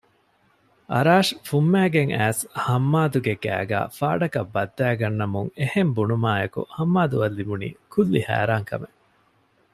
އަރާޝް 0.91 1.31
ފުންމައިގެން 1.47 2.11
އައިސް 2.15 2.43
ހައްމާދުގެ 2.63 3.33
ގައިގައި 3.43 3.87
ފާޑަކަށް 3.97 4.51
ބައްދައިގަންނަމުން 4.53 5.49
އެހެން 5.59 5.91
ބުނުމާއެކު 5.97 6.61
ހައްމާދުއަށް 6.75 7.35
ލިބުނީ 7.37 7.67
ކުއްލި 7.93 8.19
ހައިރާންކަމެއް 8.29 8.97